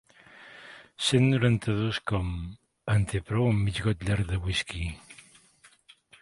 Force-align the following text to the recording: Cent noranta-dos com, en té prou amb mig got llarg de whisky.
Cent 1.07 1.27
noranta-dos 1.33 1.99
com, 2.11 2.31
en 2.95 3.05
té 3.13 3.21
prou 3.29 3.51
amb 3.51 3.63
mig 3.67 3.83
got 3.89 4.07
llarg 4.09 4.33
de 4.33 4.41
whisky. 4.47 4.89